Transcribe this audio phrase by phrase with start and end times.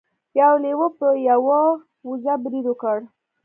[0.41, 1.59] یو لیوه په یوه
[2.09, 2.97] وزه برید وکړ.